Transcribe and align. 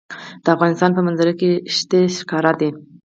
د 0.43 0.45
افغانستان 0.55 0.91
په 0.93 1.01
منظره 1.07 1.33
کې 1.39 1.51
ښتې 1.75 2.01
ښکاره 2.17 2.53
ده. 2.59 2.69